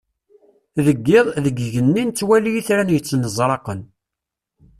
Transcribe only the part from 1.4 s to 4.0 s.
deg yigenni, nettwali itran yettnezraqen.